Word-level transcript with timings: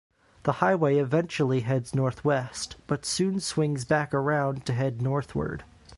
The 0.45 0.53
highway 0.53 0.95
eventually 0.95 1.59
heads 1.59 1.93
northwest, 1.93 2.75
but 2.87 3.05
soon 3.05 3.39
swings 3.39 3.85
back 3.85 4.15
around 4.15 4.65
to 4.65 4.73
head 4.73 4.99
northward. 4.99 5.63